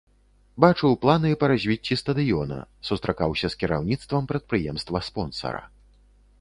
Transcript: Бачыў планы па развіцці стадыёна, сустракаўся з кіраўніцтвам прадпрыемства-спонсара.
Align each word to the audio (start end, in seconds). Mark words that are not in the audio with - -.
Бачыў 0.63 0.95
планы 1.03 1.31
па 1.43 1.49
развіцці 1.51 1.99
стадыёна, 2.03 2.57
сустракаўся 2.91 3.47
з 3.55 3.61
кіраўніцтвам 3.63 4.23
прадпрыемства-спонсара. 4.35 5.63